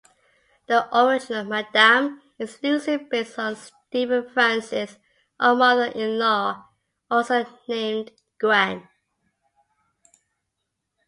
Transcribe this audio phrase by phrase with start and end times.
[0.65, 4.97] The original "Madam" is loosely based on Stephen Francis'
[5.39, 6.65] own mother-in-law,
[7.11, 8.09] also named
[8.39, 8.89] Gwen.